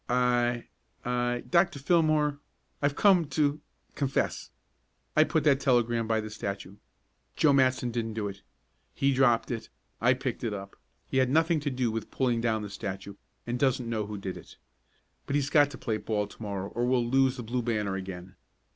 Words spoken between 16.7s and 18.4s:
we'll lose the Blue Banner again.